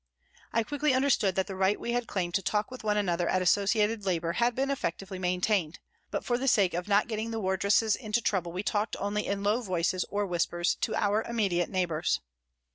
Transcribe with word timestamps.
I 0.51 0.63
quickly 0.63 0.95
under 0.95 1.11
stood 1.11 1.35
that 1.35 1.45
the 1.45 1.55
right 1.55 1.79
we 1.79 1.91
had 1.91 2.07
claimed 2.07 2.33
to 2.33 2.41
talk 2.41 2.71
with 2.71 2.83
one 2.83 2.97
another 2.97 3.29
at 3.29 3.43
associated 3.43 4.03
labour 4.03 4.31
had 4.31 4.55
been 4.55 4.71
effectively 4.71 5.19
maintained, 5.19 5.77
but 6.09 6.25
for 6.25 6.39
the 6.39 6.47
sake 6.47 6.73
of 6.73 6.87
not 6.87 7.07
getting 7.07 7.29
the 7.29 7.39
wardresses 7.39 7.95
into 7.95 8.19
trouble 8.19 8.51
we 8.51 8.63
talked 8.63 8.95
only 8.97 9.27
in 9.27 9.43
low 9.43 9.61
voices 9.61 10.03
or 10.09 10.25
whispers 10.25 10.73
to 10.81 10.95
our 10.95 11.21
immediate 11.25 11.69
neighbours. 11.69 12.19